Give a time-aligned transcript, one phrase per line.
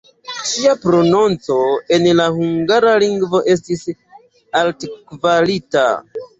[0.51, 1.57] Ŝia prononco
[1.99, 3.87] en la hungara lingvo estis
[4.65, 5.89] altkvalita.